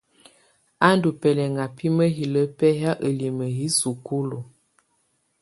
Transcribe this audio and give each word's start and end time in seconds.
Ú 0.87 0.89
ndù 0.95 1.09
bɛlɛŋa 1.21 1.63
bi 1.75 1.85
mǝhilǝ 1.97 2.41
bɛhaa 2.57 2.99
ǝlimǝ 3.05 3.45
yi 3.57 3.67
sukulu. 3.79 4.39